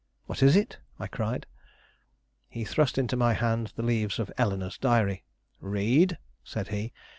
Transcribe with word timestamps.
"What 0.25 0.41
is 0.41 0.55
it?" 0.55 0.79
I 0.97 1.05
cried. 1.05 1.45
He 2.49 2.65
thrust 2.65 2.97
into 2.97 3.15
my 3.15 3.33
hand 3.33 3.71
the 3.75 3.83
leaves 3.83 4.17
of 4.17 4.31
Eleanore's 4.35 4.79
Diary. 4.79 5.25
"Read," 5.59 6.17
said 6.43 6.69
he. 6.69 6.91